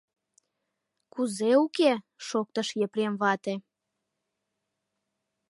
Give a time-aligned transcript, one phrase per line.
[1.13, 1.91] —Кузе уке?—
[2.27, 3.55] шоктыш Епрем вате.